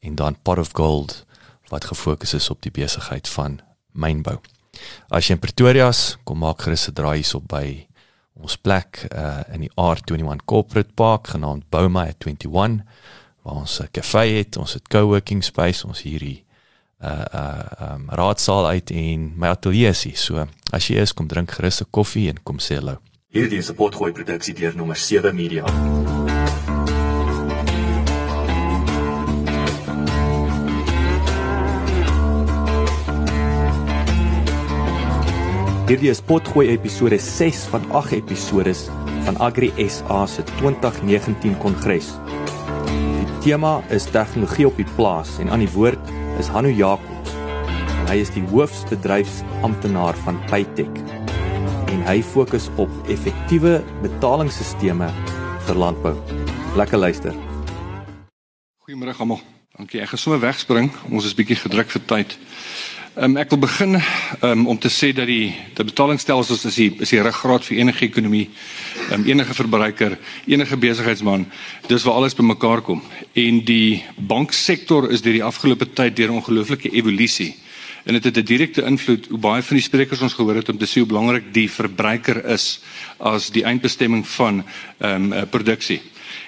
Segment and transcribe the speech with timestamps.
[0.00, 1.24] en dan Pot of Gold
[1.68, 3.60] wat gefokus is op die besigheid van
[3.92, 4.38] mynbou.
[5.08, 7.86] As jy in Pretoria is, kom maak gerus 'n draai hierop by
[8.40, 12.82] ons plek uh, in die R21 Corporate Park genaamd Bouma at 21
[13.42, 16.44] waar ons 'n kafee het, ons het co-working space, ons hierdie
[17.00, 20.24] uh uh um, raadsaal uit en my ateljee is.
[20.24, 23.00] So as jy is, kom drink gerus 'n koffie en kom sê hallo.
[23.32, 25.64] Hierdie is 'n potgooi produksie deur nommer 7 Media.
[35.90, 38.70] Hierdie is potgooi episode 6 van 8 episode
[39.26, 42.12] van Agri SA se 2019 kongres.
[42.86, 47.34] Die tema is tegnologie op die plaas en aan die woord is Hanno Jacobs.
[48.06, 51.02] Hy is die hoofsbedryfsamptenaar van Paytech
[51.90, 55.10] en hy fokus op effektiewe betalingsstelsels
[55.66, 56.14] vir landbou.
[56.78, 57.34] Lekker luister.
[58.86, 59.42] Goeiemôre almal.
[59.74, 60.04] Dankie.
[60.06, 60.94] Ek gaan sommer wegspring.
[61.10, 62.38] Ons is bietjie gedruk vir tyd.
[63.18, 63.96] Um, ek wil begin
[64.46, 68.04] um, om te sê dat die die betalingsstelsels is die is die ruggraat vir enige
[68.06, 68.44] ekonomie,
[69.10, 70.14] um, enige verbruiker,
[70.46, 71.48] enige besigheidsman.
[71.90, 73.02] Dis waar alles bymekaar kom.
[73.34, 77.56] En die banksektor is deur die afgelope tyd deur 'n ongelooflike evolusie.
[78.06, 80.78] En dit het 'n direkte invloed hoe baie van die sprekers ons gehoor het om
[80.78, 82.78] te sê hoe belangrik die verbruiker is
[83.18, 84.64] as die eindbestemming van
[84.98, 86.00] ehm um, produksie.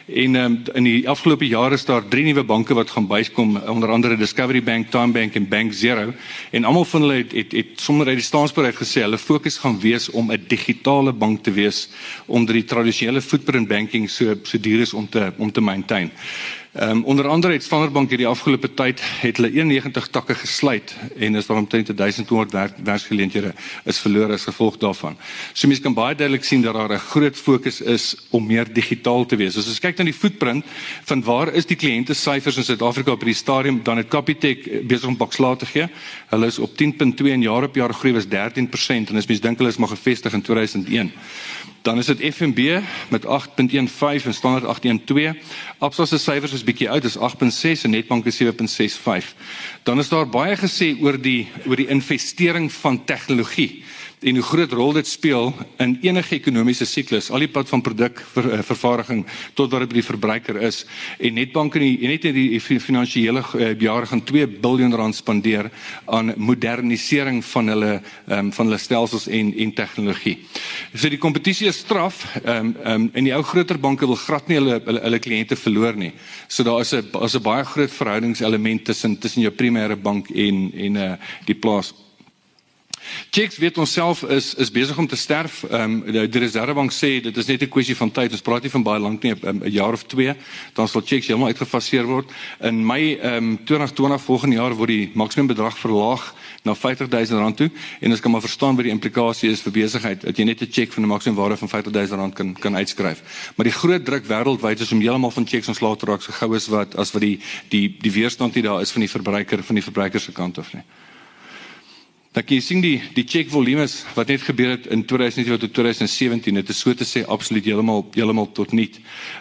[0.07, 3.91] En um, in die afgelope jare is daar drie nuwe banke wat gaan byskom, onder
[3.91, 6.13] andere Discovery Bank, Time Bank en Bank Zero.
[6.51, 9.79] En almal van hulle het het, het sommer uit die staansbereid gesê hulle fokus gaan
[9.81, 11.89] wees om 'n digitale bank te wees
[12.27, 16.11] onder die tradisionele footprint banking so so duur is om te om te maintain.
[16.73, 20.95] Ehm um, onder andere het Standard Bank hierdie afgelope tyd het hulle 91 takke gesluit
[21.19, 23.53] en is daar omtrent 1200 werk, werksgeleenthede
[23.85, 25.19] is verlore as gevolg daarvan.
[25.53, 29.27] So mense kan baie duidelik sien dat daar 'n groot fokus is om meer digitaal
[29.27, 29.57] te wees.
[29.57, 30.65] As ons kyk na die footprint
[31.05, 35.09] van waar is die kliënte syfers in Suid-Afrika op hierdie stadium dan het Capitec besig
[35.09, 35.89] om bakslae te gee.
[36.29, 39.59] Hulle is op 10.2 en jaar op jaar groei was 13% en as mense dink
[39.59, 41.13] hulle is maar gevestig in 2001.
[41.83, 45.39] Dan is dit FNB met 8.15 en Standard 8.12.
[45.79, 49.35] Absa se syfers is bietjie oud, is 8.6 en Netbank is 7.65.
[49.83, 53.83] Dan is daar baie gesê oor die oor die investering van tegnologie
[54.23, 55.53] en hoe groot rol dit speel
[55.83, 59.25] in enige ekonomiese siklus, al die pad van produk ver, uh, vervaardiging
[59.59, 60.83] tot wat dit by die verbruiker is.
[61.19, 65.71] En Netbank en die net in die finansiële uh, jare gaan 2 miljard rand spandeer
[66.07, 67.93] aan modernisering van hulle
[68.29, 70.37] um, van hulle stelsels en en tegnologie.
[70.95, 72.25] So die kompetisie is straf.
[72.43, 75.21] Ehm um, ehm um, en die ou groter banke wil glad nie hulle hulle, hulle
[75.23, 76.13] kliënte verloor nie.
[76.49, 80.73] So daar is 'n is 'n baie groot verhoudingselement tussen tussen jou primêre bank en
[80.75, 81.13] en uh,
[81.47, 81.93] die plaas
[83.31, 85.63] Checks weet ons self is is besig om te sterf.
[85.65, 88.33] Ehm um, die, Reservebank sê dit is net 'n kwessie van tyd.
[88.33, 90.37] Ons praat nie van baie lank nie, 'n jaar of 2,
[90.75, 92.31] dan sal checks heeltemal uitgefaseer word.
[92.61, 97.55] In Mei ehm um, 2020 volgende jaar word die maksimum bedrag verlaag na R50 000
[97.55, 97.71] toe
[98.01, 100.71] en ons kan maar verstaan wat die implikasie is vir besigheid dat jy net 'n
[100.71, 103.53] cheque van 'n maksimum waarde van R50 000 kan kan uitskryf.
[103.57, 106.55] Maar die groot druk wêreldwyd is om heeltemal van checks ontslae te raak so gou
[106.55, 109.75] as wat as wat die die die weerstand hier daar is van die verbruiker van
[109.75, 110.83] die verbruiker se kant af nie.
[112.33, 115.75] Dan kan jy sien die die check volumes wat net gebeur het in 2019 tot
[115.77, 116.55] 2017.
[116.55, 118.89] Dit is so te sê absoluut heeltemal heeltemal tot nul.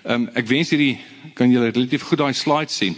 [0.04, 0.98] Ehm um, ek wens hierdie
[1.34, 2.98] kan julle relatief goed daai slide sien.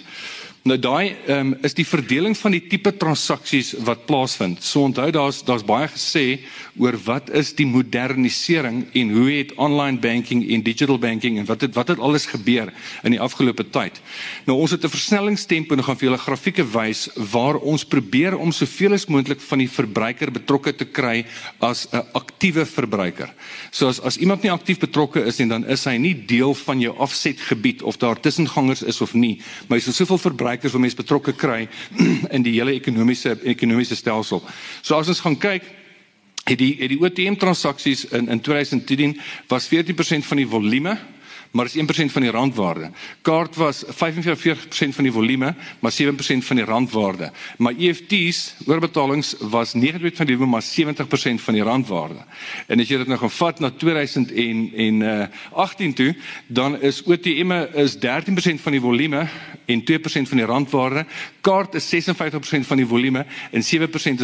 [0.64, 4.62] Nou daai um, is die verdeling van die tipe transaksies wat plaasvind.
[4.64, 6.38] So onthou daar's daar's baie gesê
[6.80, 11.66] oor wat is die modernisering en hoe het online banking en digital banking en wat
[11.68, 12.72] het wat het alles gebeur
[13.04, 14.00] in die afgelope tyd.
[14.48, 18.52] Nou ons het 'n versnellingstempo en gaan vir julle grafieke wys waar ons probeer om
[18.52, 21.26] soveel as moontlik van die verbruiker betrokke te kry
[21.60, 23.34] as 'n aktiewe verbruiker.
[23.72, 26.80] So as as iemand nie aktief betrokke is nie dan is hy nie deel van
[26.80, 30.82] jou afsetgebied of daar tussengangers is of nie, maar hy is soveel verbruiker verbruikers wat
[30.82, 31.68] mense betrokke kry
[32.36, 34.44] in die hele ekonomiese ekonomiese stelsel.
[34.82, 35.66] So as ons gaan kyk
[36.44, 39.20] het die het die OTM transaksies in in 2010
[39.50, 40.98] was 14% van die volume
[41.54, 42.90] maar is 1% van die randwaarde.
[43.22, 43.90] Kaart was 45%
[44.98, 45.96] van die volume, maar 7%
[46.48, 47.32] van die randwaarde.
[47.58, 49.82] Maar EFTs, oorbetalings was 9%
[50.18, 50.66] van die volume, maar 70%
[51.46, 52.26] van die randwaarde.
[52.68, 55.02] En as jy dit nou gaan vat na 2018
[55.88, 56.16] uh, toe,
[56.48, 58.02] dan is OTM'e is 13%
[58.66, 59.28] van die volume
[59.66, 59.86] en 2%
[60.34, 61.06] van die randwaarde.
[61.42, 63.66] Kaart is 56% van die volume en 7%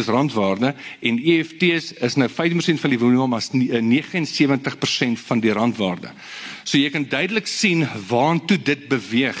[0.02, 2.34] is randwaarde en EFTs is nou 15%
[2.82, 6.10] van die volume maar 79% van die randwaarde.
[6.64, 9.40] So jy kan duidelik sien waantoe dit beweeg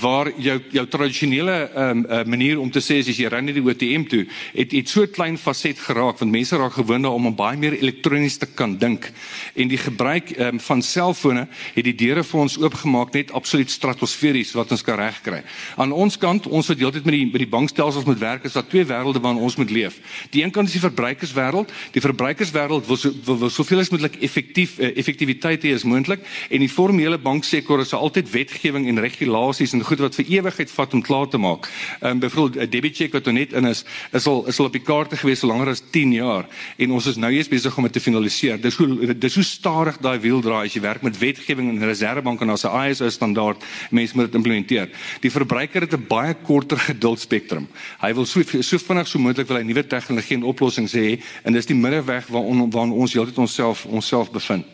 [0.00, 3.64] waar jou jou tradisionele um, uh, manier om te sê as jy ry net die
[3.64, 4.24] ATM toe,
[4.54, 8.38] het het so klein faset geraak want mense raak gewoond daaroor om baie meer elektronies
[8.38, 9.10] te kan dink.
[9.54, 14.54] En die gebruik um, van selfone het die deure vir ons oopgemaak net absoluut stratosferies
[14.58, 15.42] wat ons kan regkry.
[15.76, 18.66] Aan ons kant, ons wat deeltyd met die met die bankstelsels moet werk, is daar
[18.68, 19.98] twee wêrelde waarin ons moet leef.
[20.30, 21.72] Die een kant is die verbruikerswêreld.
[21.96, 26.24] Die verbruikerswêreld wil so wil, wil soveel as moontlik effektief uh, effektiwiteit hê as moontlik
[26.50, 30.94] en die formele banksektor is altyd wetgewing en regulasies en goed wat vir ewigheid vat
[30.94, 31.68] om klaar te maak.
[32.00, 34.72] Ehm um, byvoorbeeld 'n debit check wat net in is, is al is al op
[34.72, 36.46] die kaarte gewees so langer as 10 jaar
[36.76, 38.60] en ons is nou eers besig om dit te finaliseer.
[38.60, 42.40] Dis hoe dis hoe stadig daai wiel draai as jy werk met wetgewing en reservebank
[42.40, 44.90] en as 'n ISO standaard mense moet dit implementeer.
[45.20, 47.68] Die verbruiker het 'n baie korter geduldspektrum.
[48.00, 51.52] Hy wil so so vinnig so moontlik wil hy nuwe tegnologie en oplossings hê en
[51.52, 54.73] dis die middeweg waar waar ons heeltyd onsself onsself bevind.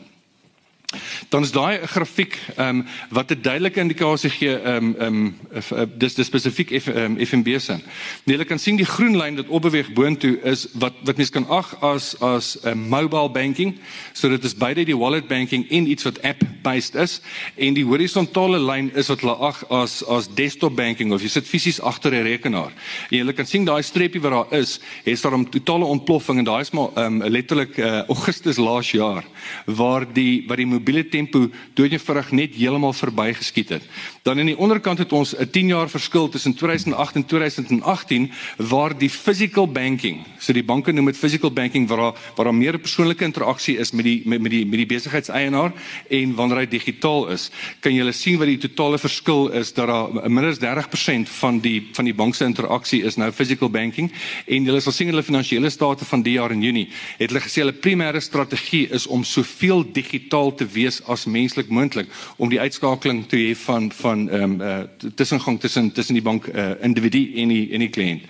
[1.28, 5.92] Dan is daai grafiek ehm um, wat 'n duidelike indikasie gee ehm um, ehm um,
[5.98, 7.78] dis dis spesifiek F, um, FNB se.
[8.24, 11.46] Nee, jy kan sien die groen lyn wat opbeweeg boontoe is wat wat mens kan
[11.48, 13.78] ag as as 'n um, mobile banking.
[14.12, 17.20] So dit is beide die wallet banking en iets wat app based is
[17.56, 21.46] en die horisontale lyn is wat hulle ag as as desktop banking of jy sit
[21.46, 22.72] fisies agter 'n rekenaar.
[23.10, 26.44] En jy kan sien daai streepie wat daar is, het daar 'n totale ontploffing en
[26.44, 29.24] daai is maar ehm um, letterlik uh, Augustus laas jaar
[29.66, 31.46] waar die wat die mobiele tempo
[31.78, 33.84] doodjevrig net heeltemal verbygeskiet het.
[34.24, 38.98] Dan aan die onderkant het ons 'n 10 jaar verskil tussen 2008 en 2018 waar
[38.98, 42.78] die physical banking, so die banke noem dit physical banking waar daar waar daar meer
[42.78, 45.72] persoonlike interaksie is met die met, met die met die besigheidseienaar
[46.08, 47.50] en wanneer hy digitaal is,
[47.80, 51.88] kan jy sien wat die totale verskil is dat daar minder as 30% van die
[51.92, 54.10] van die bank se interaksie is nou physical banking
[54.46, 56.88] en jy sal sien hulle finansiële state van die jaar in Junie
[57.18, 62.08] het hulle gesê hulle primêre strategie is om soveel digitaal te wees as menslik moontlik
[62.36, 66.46] om die uitskakeling te hê van van ehm um, uh, tussengang tussen tussen die bank
[66.46, 68.22] uh, individu en die en die kliënt.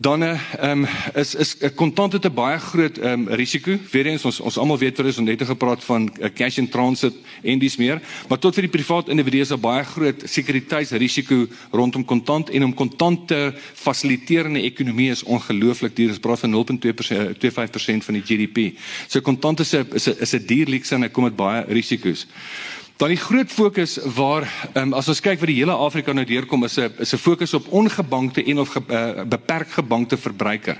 [0.00, 3.76] Dan ehm um, is is 'n kontant het 'n baie groot ehm um, risiko.
[3.90, 7.58] Weerens ons ons almal weet terwyl ons net gepraat van uh, cash in transit en
[7.58, 12.50] dis meer, maar tot vir die privaat individue is 'n baie groot sekuriteitsrisiko rondom kontant
[12.50, 16.08] en om kontant te fasiliteer in 'n ekonomie is ongelooflik duur.
[16.08, 18.78] Ons praat van 0.25% van die GDP.
[19.06, 19.86] So kontant is 'n
[20.20, 22.26] is 'n duur leeks en hy kom met baie risiko's.
[23.00, 24.44] Dan die groot fokus waar
[24.76, 27.54] um, as ons kyk wat die hele Afrika nou deurkom is 'n is 'n fokus
[27.54, 30.76] op ongebankte en of ge, uh, beperk gebankte verbruiker.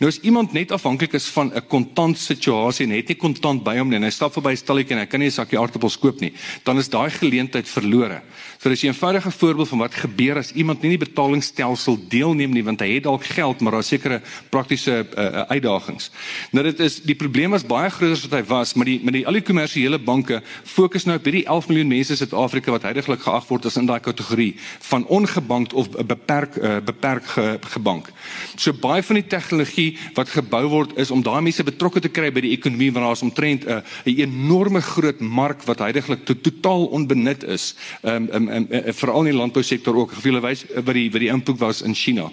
[0.00, 3.78] Nou as iemand net afhanklik is van 'n kontant situasie en het nie kontant by
[3.78, 5.96] hom nie en hy stap verby 'n stalletjie en hy kan nie 'n sakkie aardappels
[5.96, 6.32] koop nie,
[6.64, 8.20] dan is daai geleentheid verlore.
[8.60, 12.64] So dis 'n eenvoudige voorbeeld van wat gebeur as iemand nie die betalingsstelsel deelneem nie
[12.64, 16.10] want hy het dalk geld maar daar sekerre praktiese uh, uitdagings.
[16.52, 19.14] Nou dit is die probleem was baie groter as wat hy was, maar die met
[19.14, 22.82] die al die kommersiële banke fokus nou op hierdie 11 miljoen mense in Suid-Afrika wat
[22.82, 24.54] heidaglik geag word as in daai kategorie
[24.90, 28.12] van ongebankt of beperk uh, beperk ge, gebank.
[28.56, 32.28] So baie van die tegnologie wat gebou word is om daai mense betrokke te kry
[32.30, 36.34] by die ekonomie want daar is omtrent 'n uh, enorme groot mark wat heidaglik to,
[36.34, 37.74] totaal onbenut is.
[38.02, 40.12] Ehm um, um, um, um, veral in die landbousektor ook.
[40.18, 42.30] Gevoel wys wat die wat die impak was in China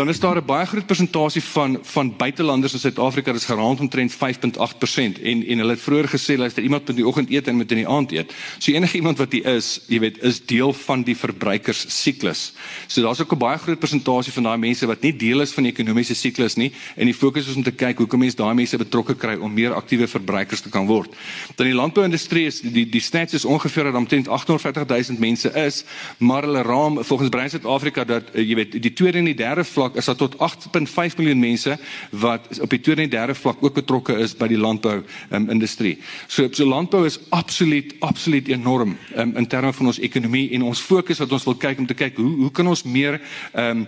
[0.00, 4.12] dan is daar 'n baie groot persentasie van van buitelanders in Suid-Afrika dis geraamd omtrent
[4.12, 7.48] 5.8% en en hulle het vroeër gesê hulle is daar iemand met die oggend eet
[7.48, 8.32] en met in die aand eet.
[8.58, 12.52] So enige iemand wat hier is, jy weet, is deel van die verbruikers siklus.
[12.86, 15.62] So daar's ook 'n baie groot persentasie van daai mense wat nie deel is van
[15.62, 18.54] die ekonomiese siklus nie en die fokus is om te kyk hoe kan mense daai
[18.54, 21.10] mense betrokke kry om meer aktiewe verbruikers te kan word.
[21.56, 25.84] Dan die landbouindustrie is die die stats is ongeveer dat omtrent 840 000 mense is,
[26.18, 29.89] maar hulle raam volgens Brein Suid-Afrika dat jy weet die tweede en die derde vlak
[29.96, 31.78] is daar tot 8.5 miljoen mense
[32.10, 35.98] wat op die tweede en derde vlak ook betrokke is by die landbou um, industrie.
[36.26, 40.80] So so landbou is absoluut absoluut enorm um, in terme van ons ekonomie en ons
[40.80, 43.20] fokus wat ons wil kyk om te kyk hoe hoe kan ons meer
[43.52, 43.86] ehm um,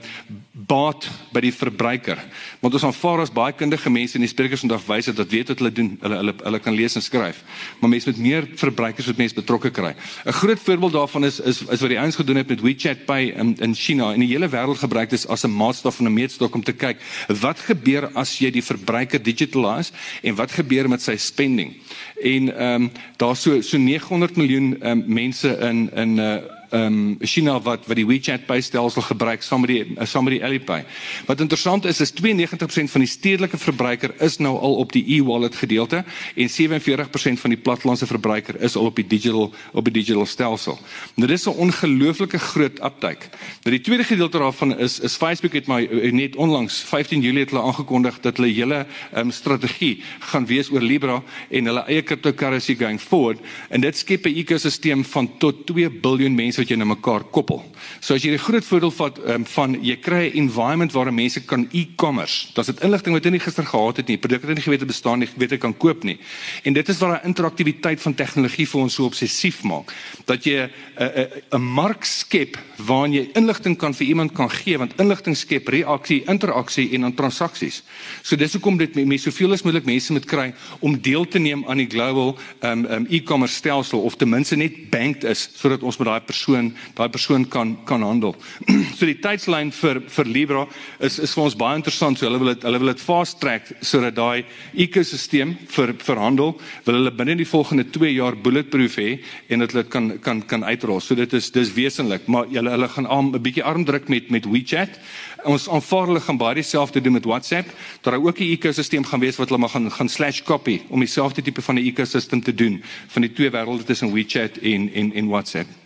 [0.52, 2.18] baat by die verbruiker.
[2.60, 5.62] Want ons aanvaar as baie kundige mense in die sprekers vandag wys dat weet wat
[5.62, 5.94] hulle doen.
[6.02, 7.40] Hulle hulle hulle kan lees en skryf.
[7.80, 9.94] Maar mense met meer verbruikers wat mense betrokke kry.
[10.26, 13.32] 'n Groot voorbeeld daarvan is is is wat die ouens gedoen het met WeChat Pay
[13.32, 16.54] in in China en die hele wêreld gebruik dit as 'n maatstaf en 'n meetstok
[16.54, 17.00] om te kyk
[17.40, 19.92] wat gebeur as jy die verbruiker digitalise
[20.22, 21.76] en wat gebeur met sy spending.
[22.22, 26.36] En ehm um, daar's so so 900 miljoen um, mense in in uh,
[26.72, 30.24] ehm um, China wat wat die WeChat Pay stelsel gebruik saam met die uh, saam
[30.24, 30.84] met die Alipay.
[31.26, 35.54] Wat interessant is is 92% van die stedelike verbruiker is nou al op die e-wallet
[35.54, 40.26] gedeelte en 47% van die plattelandse verbruiker is al op die digital op die digital
[40.26, 40.78] stelsel.
[41.14, 43.28] Nou dis 'n ongelooflike groot uptake.
[43.64, 47.40] Nou die tweede gedeelte daarvan is is Facebook het my uh, net onlangs 15 Julie
[47.40, 51.84] het hulle aangekondig dat hulle hele ehm um, strategie gaan wees oor Libra en hulle
[51.86, 53.38] eie cryptocurrency going forward
[53.68, 57.60] en dit skep 'n ekosisteem van tot 2 miljard mense wat jy na mekaar koppel.
[58.00, 61.40] So as jy die groot voordeel vat um, van jy kry 'n environment waar mense
[61.46, 62.52] kan e-commerce.
[62.54, 64.88] Dit inligting wat jy nie gister gehad het nie, produkte wat jy nie geweet het
[64.88, 66.18] bestaan nie, weet jy kan koop nie.
[66.64, 69.92] En dit is waar daai interaktiwiteit van tegnologie vir ons so obsessief maak.
[70.26, 74.78] Dat jy 'n 'n 'n mark skep waarin jy inligting kan vir iemand kan gee
[74.78, 77.82] want inligting skep reaksie, interaksie en dan transaksies.
[78.22, 81.64] So dis hoekom dit mense soveel as moontlik mense moet kry om deel te neem
[81.66, 85.96] aan die global um, um, e-commerce stelsel of ten minste net banked is sodat ons
[85.98, 88.34] met daai persoon persoon daai persoon kan kan handel.
[88.96, 90.66] so die tydslyn vir vir Libra
[91.00, 92.18] is is vir ons baie interessant.
[92.18, 94.44] So hulle wil dit hulle wil dit fast track sodat daai
[94.74, 96.54] ekosisteem vir vir handel
[96.86, 99.10] wil hulle binne die volgende 2 jaar bulletproof hê
[99.48, 101.00] en dat hulle kan kan kan uitrol.
[101.00, 104.44] So dit is dis wesenlik, maar hulle hulle gaan 'n bietjie arm druk met met
[104.44, 104.98] WeChat.
[105.44, 107.68] Ons aanvaar hulle gaan baie dieselfde doen met WhatsApp.
[108.02, 111.42] Daar ook 'n ekosisteem gaan wees wat hulle maar gaan gaan slash copy om dieselfde
[111.42, 115.28] tipe van 'n ekosisteem te doen van die twee wêrelde tussen WeChat en en en
[115.28, 115.82] WhatsApp.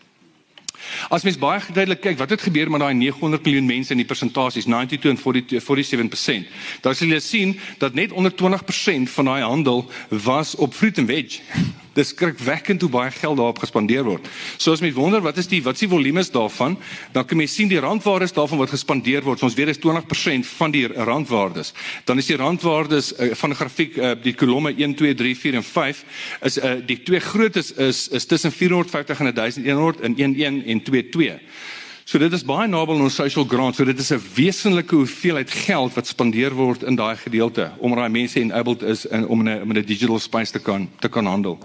[1.09, 4.09] As mens baie duidelik kyk wat het gebeur met daai 900 miljoen mense in die
[4.09, 6.49] persentasies 92 en 42 47%.
[6.83, 11.11] Daar sal jy sien dat net onder 20% van daai handel was op fruit and
[11.11, 11.41] veg
[11.97, 14.29] dis skrikwekkend hoe baie geld daarop gespandeer word.
[14.57, 16.77] So as mens wonder wat is die wat is die volumes daarvan,
[17.13, 19.43] dan kan mens sien die randwaardes daarvan wat gespandeer word.
[19.43, 21.73] Ons weet dis 20% van die randwaardes.
[22.05, 25.61] Dan is die randwaardes uh, van die grafiek uh, die kolomme 1 2 3 4
[25.63, 26.05] en 5
[26.51, 31.41] is uh, die twee grootes is is tussen 450 en 1100 in 11 en 22.
[32.07, 33.75] So dit is baie naby aan ons social grant.
[33.75, 38.09] So dit is 'n wesenlike hoeveelheid geld wat spandeer word in daai gedeelte om daai
[38.09, 41.59] mense enabled is in om in 'n 'n digital space te kan te kan handel.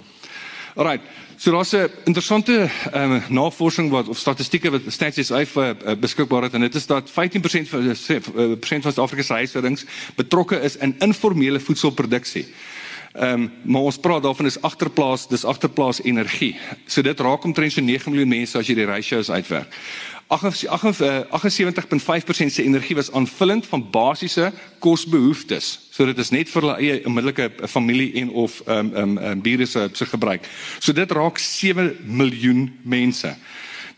[0.75, 1.01] Alright.
[1.37, 6.43] So daar's 'n interessante ehm um, navorsing wat of statistieke wat Stats SA uh, beskikbaar
[6.43, 7.13] het en dit is dat 15%
[7.69, 9.85] van uh, persent van Suid-Afrika se huishoudings
[10.15, 12.45] betrokke is in informele voedselproduksie.
[13.13, 16.55] Ehm um, maar ons praat daarvan is agterplaas, dis agterplaas energie.
[16.85, 19.73] So dit raak omtrent so 9 miljoen mense as jy die ratios uitwerk.
[20.31, 20.39] 78.5%
[22.39, 25.79] eh, se energie was aanvullend van basiese kosbehoeftes.
[25.89, 29.17] So dit is net vir hulle eie onmiddellike familie en of ehm um, ehm um,
[29.31, 30.47] um, bure se se gebruik.
[30.79, 33.35] So dit raak 7 miljoen mense.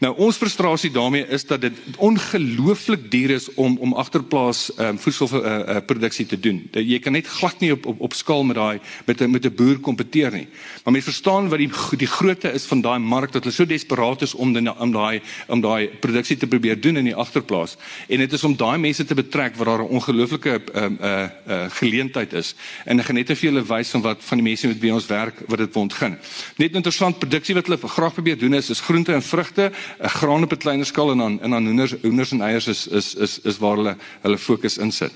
[0.04, 6.26] Nou ons frustrasie daarmee is dat dit ongelooflik duur is om om agterplaas um, voedselproduksie
[6.26, 6.58] uh, uh, te doen.
[6.72, 9.56] Dat jy kan net glad nie op op, op skaal met daai met met 'n
[9.56, 10.48] boer kompeteer nie.
[10.84, 14.22] Maar mense verstaan wat die die grootte is van daai mark dat hulle so desperaat
[14.22, 17.78] is om dan om daai om daai produksie te probeer doen in die agterplaas.
[18.08, 21.66] En dit is om daai mense te betrek wat daar 'n ongelooflike um, uh, uh,
[21.70, 22.56] geleentheid is.
[22.86, 25.40] En ek net effe julle wys van wat van die mense met wie ons werk
[25.48, 26.18] wat dit ontgin.
[26.58, 30.52] Net interessant produksie wat hulle graag probeer doen is is groente en vrugte graan op
[30.52, 33.58] 'n kleiner skaal en dan en dan hoenders hoenders en eiers is is is is
[33.58, 35.12] waar hulle hulle fokus insit.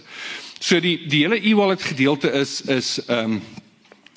[0.59, 3.41] So die die hele e-wallet gedeelte is is ehm um,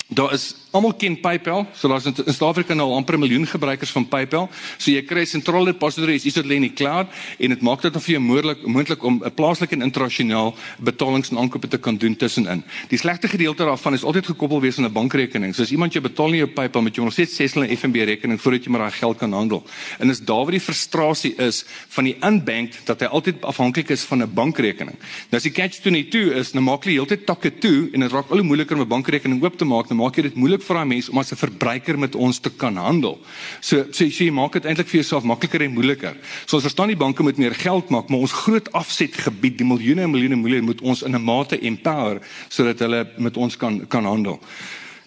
[0.07, 1.65] daar is Almal ken PayPal.
[1.75, 4.49] So daar's in Suid-Afrika nou amper 'n miljoen gebruikers van PayPal.
[4.77, 7.07] So jy kry sentrale depository is dit lê in die cloud
[7.39, 11.29] en dit maak dit dan vir jou moontlik moontlik om 'n plaaslike en internasionaal betalings
[11.31, 12.63] en aankope te kan doen tussenin.
[12.87, 15.53] Die slegte gedeelte daarvan is altyd gekoppel wees aan 'n bankrekening.
[15.53, 17.95] So as iemand jou betaal in jou PayPal met jou nog steeds 6 hulle FNB
[18.05, 19.63] rekening voordat jy maar daai geld kan handel.
[19.99, 24.03] En dis daar waar die frustrasie is van die unbanked dat hy altyd afhanklik is
[24.03, 24.95] van 'n bankrekening.
[25.29, 28.29] Nou as die catch 22 is, nou maak jy heeltyd takke toe en dit raak
[28.29, 29.89] al hoe moeiliker om 'n bankrekening oop te maak.
[29.89, 32.49] Nou maak jy dit moeilik vir daai mens om as 'n verbruiker met ons te
[32.49, 33.19] kan handel.
[33.61, 36.15] So so jy maak dit eintlik vir jouself makliker en moeiliker.
[36.45, 40.01] So ons verstaan die banke moet meer geld maak, maar ons groot afsetgebied, die miljoene
[40.01, 44.05] en miljoene miljoene moet ons in 'n mate empower sodat hulle met ons kan kan
[44.05, 44.39] handel.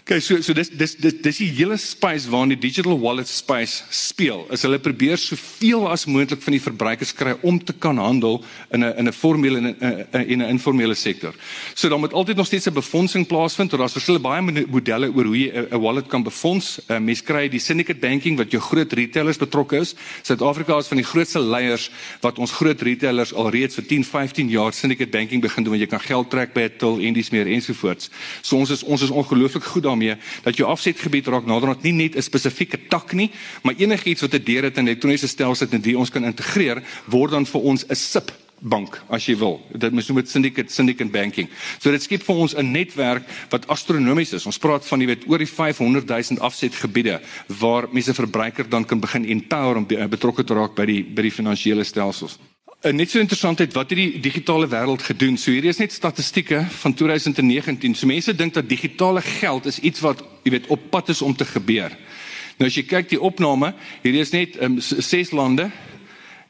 [0.04, 3.86] Okay, so so dis dis dis dis die hele space waarin die digital wallet space
[3.88, 4.42] speel.
[4.52, 8.84] Is hulle probeer soveel as moontlik van die verbruikers kry om te kan handel in
[8.84, 11.32] 'n in 'n formele en 'n in 'n informele sektor.
[11.74, 13.70] So dan moet altyd nog steeds 'n befondsing plaasvind.
[13.70, 16.80] Daar's verskillende baie modelle oor hoe jy 'n wallet kan befonds.
[16.90, 19.94] Uh, mens kry die syndicate banking wat jou groot retailers betrokke is.
[20.22, 24.48] Suid-Afrika is van die grootste leiers wat ons groot retailers al reeds vir 10, 15
[24.50, 27.30] jaar syndicate banking begin doen waar jy kan geld trek by 'n till en dis
[27.30, 28.10] meer ensovoorts.
[28.42, 32.16] So ons is ons is ongelooflik goed daarmee dat jou afsetgebied raak naderhand nie net
[32.16, 33.30] 'n spesifieke tak nie,
[33.62, 36.82] maar enigiets wat 'n deur het in elektroniese stelsel het en dit ons kan integreer,
[37.06, 39.60] word dan vir ons 'n SIP bank as jy wil.
[39.72, 41.48] Dit mens noem dit syndicate syndicate banking.
[41.78, 44.46] So dit skep vir ons 'n netwerk wat astronomies is.
[44.46, 47.20] Ons praat van jy weet oor die 500 000 afsetgebiede
[47.60, 51.30] waar mense verbruiker dan kan begin empower om betrokke te raak by die by die
[51.30, 52.38] finansiële stelsels.
[52.84, 55.38] En net so interessantheid wat het die digitale wêreld gedoen.
[55.40, 57.94] So hier is net statistieke van 2019.
[57.96, 61.32] So mense dink dat digitale geld is iets wat jy weet op pad is om
[61.32, 61.94] te gebeur.
[62.58, 63.72] Nou as jy kyk die opname,
[64.04, 65.70] hier is net um, ses lande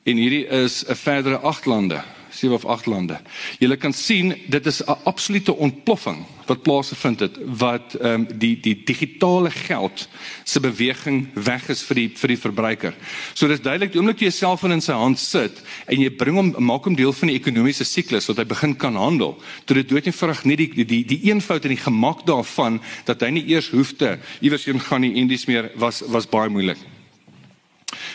[0.02, 2.02] en hierdie is 'n verdere 8 lande,
[2.34, 3.18] 7 of 8 lande.
[3.58, 8.60] Jy kan sien dit is 'n absolute ontploffing wat plaasgevind het wat ehm um, die
[8.60, 10.08] die digitale geld
[10.44, 12.94] se beweging weg is vir die vir die verbruiker.
[13.34, 16.54] So dis duidelik die oomblik jy jouself in sy hand sit en jy bring hom
[16.58, 19.40] maak hom deel van die ekonomiese siklus wat hy begin kan handel.
[19.64, 23.30] Toe dit dood eenvoudig nie die die, die eenvoud en die gemak daarvan dat hy
[23.30, 26.78] nie eers hoef te iewers heen gaan nie en dis meer was was baie moeilik.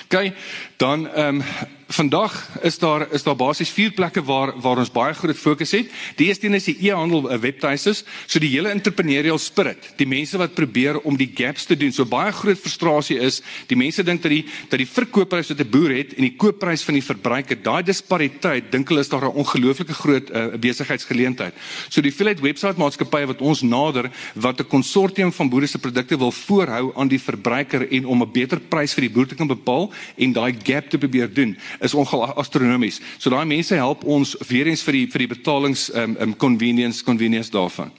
[0.10, 0.32] OK,
[0.78, 1.44] dan ehm um,
[1.89, 5.89] vandag is daar is daar basies vier plekke waar waar ons baie groot fokus het.
[6.15, 10.38] Die eerste een is die e-handel uh, webtuistes, so die hele entrepreneurial spirit, die mense
[10.38, 11.91] wat probeer om die gaps te doen.
[11.91, 15.69] So baie groot frustrasie is, die mense dink dat die dat die verkoopprys wat 'n
[15.69, 19.41] boer het en die koopprys van die verbruiker, daai dispariteit, dink hulle is daar 'n
[19.41, 21.53] ongelooflike groot uh, besigheidsgeleentheid.
[21.89, 26.17] So die veelheid webwerf maatskappye wat ons nader wat 'n konsortium van boere se produkte
[26.17, 29.48] wil voorhou aan die verbruiker en om 'n beter prys vir die boer te kan
[29.48, 33.00] bepaal en daai gap te probeer doen is ongeag astronomies.
[33.18, 37.04] So daai mense help ons weer eens vir die vir die betalings um, um convenience
[37.04, 37.92] convenience daarvan.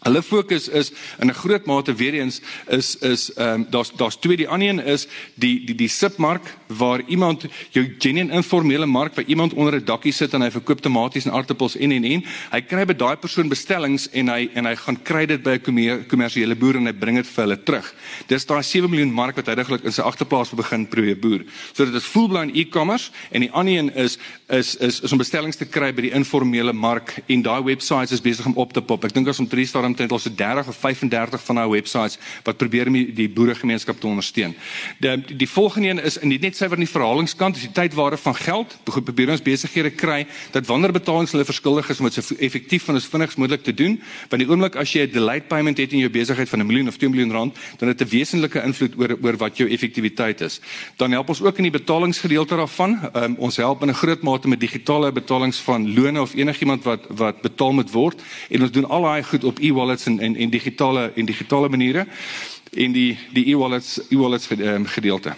[0.00, 4.16] Hulle fokus is in 'n groot mate weer eens is is ehm um, daar's daar's
[4.16, 9.14] twee die ander een is die die die sipmark waar iemand jou genuine informele mark
[9.14, 12.24] waar iemand onder 'n dakkie sit en hy verkoop tomaties en aartappels en en en
[12.50, 16.06] hy kry by daai persoon bestellings en hy en hy gaan kry dit by 'n
[16.08, 17.94] kommersiële boer en hy bring dit vir hulle terug.
[18.26, 21.44] Dis daai 7 miljoen mark wat heidaglik in sy agterplaas begin probeer boer.
[21.72, 25.56] So dit is full-blown e-commerce en die ander een is is is is om bestellings
[25.56, 29.04] te kry by die informele mark en daai websites is besig om op te pop.
[29.04, 32.18] Ek dink as om 3 star omtrent al so 30 of 35 van our websites
[32.46, 34.54] wat probeer om die boeregemeenskap te ondersteun.
[35.02, 38.16] Die die volgende een is in die net syfer in die verhalingskant, is die tydwaarde
[38.20, 38.76] van geld.
[38.84, 42.98] Probeer ons besighede kry dat wanneer betalings hulle verskuldig is om dit so effektief en
[42.98, 43.98] as vinnig as moontlik te doen,
[44.30, 46.88] want die oomblik as jy 'n delayed payment het in jou besigheid van 'n miljoen
[46.88, 50.40] of 2 miljoen rand, dan het dit 'n wesenlike invloed oor oor wat jou effektiwiteit
[50.40, 50.60] is.
[50.96, 52.98] Dan help ons ook in die betalingsgedeelte daarvan.
[53.14, 57.06] Um, ons help in 'n groot mate met digitale betalings van lone of enigiemand wat
[57.08, 60.50] wat betaal moet word en ons doen al daai goed op e-wallets en en en
[60.50, 62.06] digitale en digitale maniere
[62.72, 65.34] en die die e-wallets e-wallets ehm, gedeelte.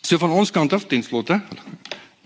[0.00, 1.42] So van ons kant af ten slotte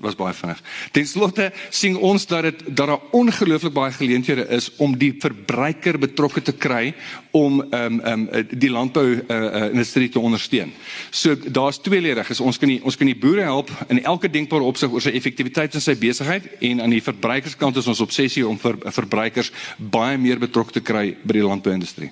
[0.00, 0.60] was baie vinnig.
[0.92, 5.98] Ten slotte sien ons dat dit dat daar ongelooflik baie geleenthede is om die verbruiker
[5.98, 6.94] betrokke te kry
[7.30, 10.72] om ehm um, ehm um, die landbou uh, uh, industrie te ondersteun.
[11.10, 12.40] So daar's tweeledig.
[12.40, 15.74] Ons kan die ons kan die boere help in elke denkbare opsig oor sy effektiwiteit
[15.74, 20.38] in sy besigheid en aan die verbruikerskant is ons obsessie om vir verbruikers baie meer
[20.38, 22.10] betrokke te kry by die landbou industrie.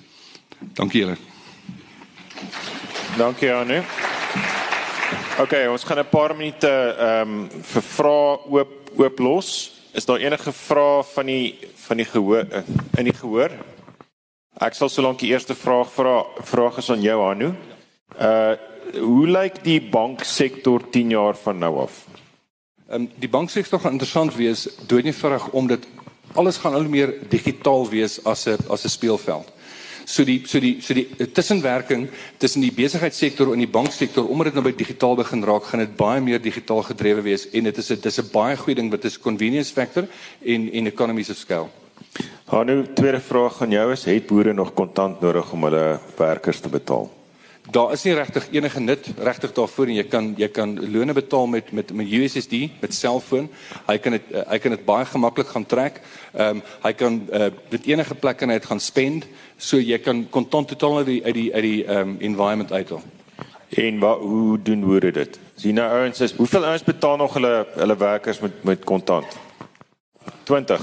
[0.75, 1.17] Dankie julle.
[3.17, 3.83] Dankie Anu.
[5.39, 9.71] OK, ons gaan 'n paar minute ehm um, vir vrae oop oop los.
[9.93, 12.61] Is daar enige vrae van die van die gehoor uh,
[12.97, 13.51] in die gehoor?
[14.59, 16.25] Ek sal solank die eerste vraag vra.
[16.43, 17.53] Vraag is aan jou Anu.
[18.19, 18.55] Uh
[18.89, 22.05] hoe lyk die banksektor 10 jaar van nou af?
[22.89, 25.87] Ehm um, die banksektor gaan interessant wees doodnevoudig omdat
[26.33, 29.47] alles gaan al meer digitaal wees as 'n as 'n speelveld
[30.09, 32.07] so die so die so die tussenwerking
[32.41, 35.95] tussen die besigheidssektor en die banksektor omdat dit nou by digitaal begin raak gaan dit
[35.99, 39.05] baie meer digitaal gedrewe wees en dit is 'n dis 'n baie goeie ding wat
[39.05, 40.07] is convenience factor
[40.45, 41.69] en en economies of scale.
[42.45, 46.59] Haar nou tweede vraag aan jou is het boere nog kontant nodig om hulle werkers
[46.59, 47.18] te betaal?
[47.71, 51.47] Daar is nie regtig enige nut regtig daarvoor en jy kan jy kan lone betaal
[51.47, 53.49] met met met USSD met selfoon.
[53.87, 56.01] Hy kan dit uh, hy kan dit baie gemaklik gaan trek.
[56.33, 59.99] Ehm um, hy kan uh, dit enige plek en hy het gaan spend so jy
[59.99, 63.03] kan kontant totaal uit die uit die uit die ehm um, environment uithaal.
[63.69, 65.39] En wat hoe doen boere dit?
[65.55, 69.37] Sien nou ouens is hoeveel ouens betaal nog hulle hulle werkers met met kontant?
[70.43, 70.81] 20.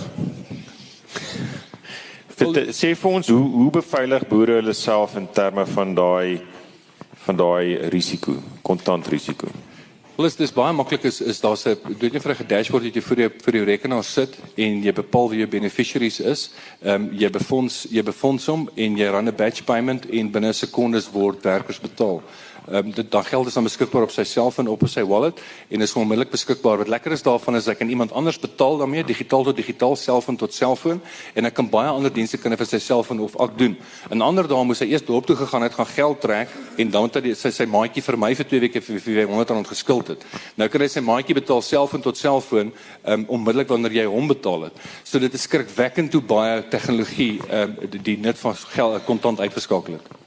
[2.36, 6.42] Vir sê vir ons hoe hoe beveilig boere hulle self in terme van daai
[7.26, 9.50] van daai risiko, kontant risiko.
[10.16, 12.94] Wel is dis baie maklik is is daar's 'n doen jy vir 'n dashboard wat
[12.94, 16.50] jy vir jou vir jou rekenaar sit en jy bepaal wie jou beneficiaries is.
[16.82, 20.52] Ehm um, jy befonds jy befonds hom en jy run 'n batch payment en binne
[20.52, 22.22] sekondes word werkers betaal.
[22.66, 25.80] Ehm um, dit dan geld is dan beskikbaar op sy selfoon op sy wallet en
[25.80, 26.80] is onmiddellik beskikbaar.
[26.82, 30.36] Wat lekker is daarvan is hy kan iemand anders betaal daarmee digitaal tot digitaal, selfoon
[30.36, 31.00] tot selfoon
[31.34, 33.76] en hy kan baie ander dienste kan vir sy selfoon of ak doen.
[34.10, 37.02] 'n Ander dame moes hy eers dorp toe gegaan het, gaan geld trek en dan
[37.04, 40.08] het hy sy sy maatjie vir my vir 2 weke vir, vir 100 rand geskuld
[40.08, 40.26] het.
[40.56, 42.72] Nou kan hy sy maatjie betaal selfoon tot selfoon
[43.06, 44.72] um, onmiddellik wanneer jy hom betaal het.
[45.04, 50.00] So dit is skrikwekkend hoe baie tegnologie um, die, die net van geld kontant uitgeskakel
[50.00, 50.25] het.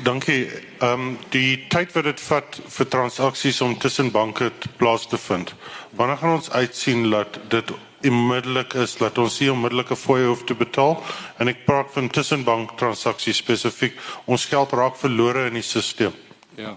[0.00, 0.48] Dankie.
[0.80, 4.48] Ehm um, die tyd wat dit vat vir transaksies om tussen banke
[4.80, 5.54] plaas te vind.
[5.90, 7.72] Wanneer gaan ons uitsien dat dit
[8.08, 10.96] onmiddellik is dat ons nie onmiddellike fooie hoef te betaal
[11.38, 14.00] en ek praat van tussenbank transaksies spesifiek.
[14.24, 16.16] Ons geld raak verlore in die stelsel.
[16.56, 16.76] Ja.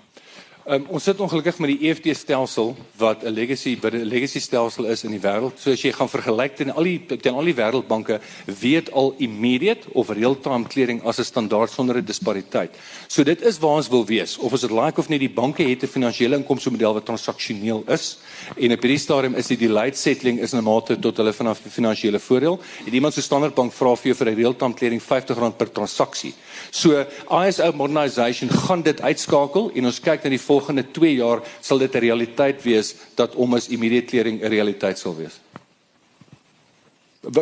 [0.66, 4.86] Um, ons sit ongelukkig met die EFT stelsel wat 'n legacy by 'n legacy stelsel
[4.86, 5.60] is in die wêreld.
[5.60, 9.86] So as jy gaan vergelyk teen al die teen al die wêreldbanke weet al immediate
[9.94, 12.72] of real-time clearing as 'n standaard sonder 'n dispariteit.
[13.08, 14.40] So dit is waar ons wil wees.
[14.40, 17.84] Of ons dit like of nie, die banke het 'n finansiële inkomste model wat transaksioneel
[17.88, 18.18] is
[18.58, 22.20] en op hierdie stadium is die delayed settling is 'n mate tot hulle vanaf finansiële
[22.20, 22.60] voordeel.
[22.88, 26.34] En iemand so Standard Bank vra vir jou vir 'n real-time clearing R50 per transaksie.
[26.72, 31.78] So ISO modernization gaan dit uitskakel en ons kyk na die volgende 2 jaar sal
[31.78, 35.40] dit 'n realiteit wees dat om as immediate clearing 'n realiteit sal wees.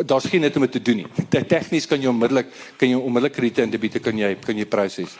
[0.06, 1.06] Daar's geen net om te doen nie.
[1.28, 2.46] Tegnies kan jy onmiddellik
[2.76, 5.16] kan jy onmiddellik krediete en debiete kan jy kan jy proses.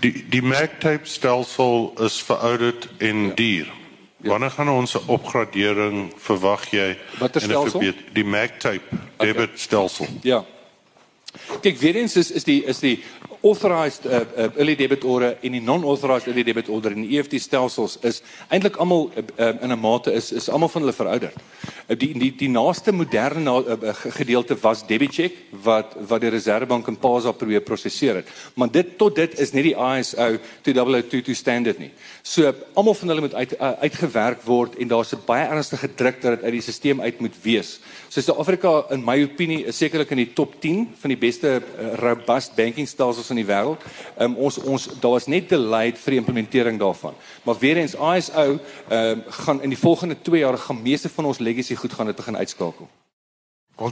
[0.00, 3.34] Die die MagTape stelsel is verouderd en ja.
[3.34, 3.68] duur.
[4.22, 4.28] Ja.
[4.28, 6.98] Wanneer gaan ons 'n opgradering verwag jy?
[7.18, 7.80] Wat is stelsel?
[8.12, 9.56] Die MagTape debit okay.
[9.56, 10.06] stelsel.
[10.22, 10.44] Ja.
[11.60, 13.02] Kyk, weer eens is is die is die
[13.42, 17.40] authorized uh, uh, early debit order en die non-authorized early debit order in die EFT
[17.42, 21.36] stelsels is eintlik almal uh, uh, in 'n mate is is almal van hulle verouderd.
[21.88, 25.32] Uh, die die die naaste moderne na, uh, gedeelte was DebitCheck
[25.64, 28.28] wat wat die Reservebank in PASA probeer prosesseer het.
[28.54, 31.90] Maar dit tot dit is nie die ISO 2022 standard nie.
[32.22, 36.22] So almal van hulle moet uit uh, uitgewerk word en daar's 'n baie ernstige druk
[36.22, 37.80] dat dit uit die stelsel uit moet wees.
[38.08, 41.94] So Suid-Afrika in my opinie is sekerlik in die top 10 van die beste uh,
[41.96, 43.82] robust banking stelsels in die wêreld.
[44.18, 47.16] Um, ons ons daar was net delayed vir die implementering daarvan.
[47.46, 48.58] Maar weer eens ISO ehm
[48.98, 52.16] um, gaan in die volgende 2 jaar gaan meeste van ons legacy goed gaan dit
[52.16, 52.88] begin uitskakel.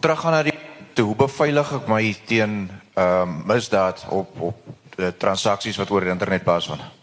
[0.01, 0.59] Terug gaan na die
[0.95, 4.57] te hoe beveilig ek my teen ehm um, misdaad op op
[4.97, 7.00] uh, transaksies wat oor die internet plaasvind?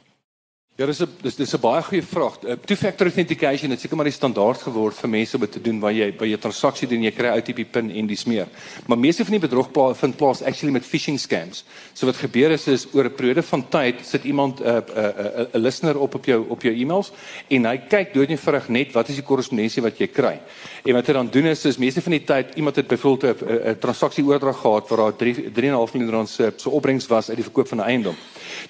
[0.78, 2.38] Ja, dis 'n dis dis 'n baie goeie vraag.
[2.44, 5.80] Uh, Two-factor authentication het seker maar die standaard geword vir mense om dit te doen
[5.80, 8.48] waar jy by jou transaksie doen jy kry OTP pin en dis meer.
[8.86, 11.64] Maar meeste van die bedrog pla vind plaas actually met phishing scams.
[11.94, 14.84] So wat gebeur is is oor 'n periode van tyd sit iemand 'n uh, 'n
[14.98, 17.12] uh, 'n uh, 'n listener op op jou op jou e-mails
[17.50, 20.40] en hy kyk doodnoodig net wat is die korrespondensie wat jy kry.
[20.86, 23.70] En wat hy dan doen is is meeste van die tyd iemand het byvoorbeeld 'n
[23.70, 27.38] 'n transaksie oordrag gehad waar daar 3 3.5 miljoen rand se so opbrengs was uit
[27.38, 28.16] die verkoop van 'n eiendom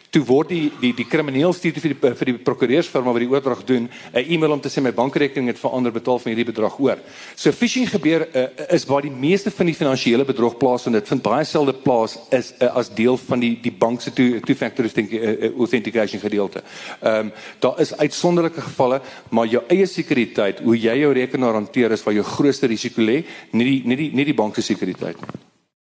[0.10, 3.64] toe word die die die krimineel stuur vir die vir die prokureursfirma wat die oordrag
[3.66, 6.98] doen 'n e-mail om te sê my bankrekening het verander betaal van hierdie bedrag oor.
[7.36, 10.96] So phishing gebeur uh, is waar die meeste van die finansiële bedrog plaasvind.
[10.96, 14.40] Dit vind baie selde plaas is uh, as deel van die die bank se two,
[14.40, 16.64] two factor authentication gedeelte.
[17.02, 21.92] Ehm um, daar is uitsonderlike gevalle, maar jou eie sekuriteit, hoe jy jou rekenaar hanteer
[21.92, 25.16] is waar jou grootste risiko lê, nie die nie die nie die bank se sekuriteit
[25.22, 25.46] nie.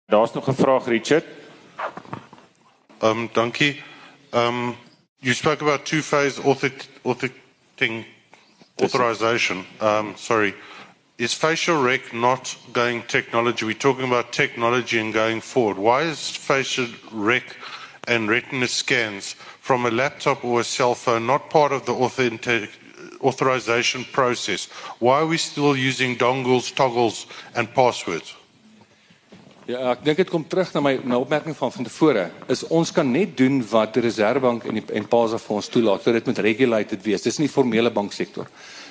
[0.07, 1.25] Daar's nog 'n vraag Richard.
[2.99, 3.81] Ehm um, dankie.
[4.33, 4.75] Um,
[5.21, 8.05] you spoke about two-phase authenticating
[8.81, 9.65] authorization.
[9.79, 10.53] Um, sorry.
[11.17, 13.65] Is facial rec not going technology?
[13.65, 15.77] We're talking about technology and going forward.
[15.79, 17.55] Why is facial rec
[18.07, 22.69] and retina scans from a laptop or a cell phone not part of the authentic
[23.21, 24.67] authorization process?
[24.99, 27.25] Why are we still using dongles, toggles,
[27.55, 28.36] and passwords?
[29.67, 32.21] Ja, ek dink dit kom terug na my na opmerking van van tevore.
[32.47, 36.05] Is ons kan net doen wat die Reserwebank en die en PASA vir ons toelaat.
[36.05, 37.25] So dit moet regulated wees.
[37.25, 38.47] Dis nie formele banksektor.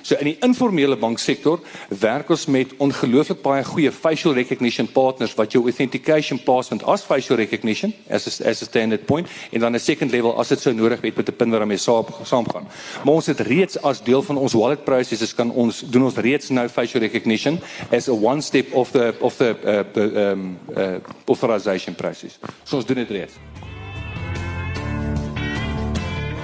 [0.07, 1.59] So in die informele banksektor
[1.99, 7.35] werk ons met ongelooflik baie goeie facial recognition partners wat jou authentication password as facial
[7.35, 10.73] recognition as a, as a standard point en dan 'n second level as dit sou
[10.73, 12.67] nodig het met 'n pin waarmee saam saamgaan.
[13.03, 16.49] Maar ons het reeds as deel van ons wallet processes kan ons doen ons reeds
[16.49, 17.59] nou facial recognition
[17.91, 22.39] as a one step of the of the uh, um uh, authorization process.
[22.63, 23.35] So ons doen dit reeds.